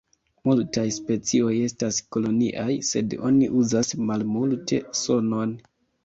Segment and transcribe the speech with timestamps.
[0.49, 5.53] Multaj specioj estas koloniaj sed oni uzas malmulte sonon.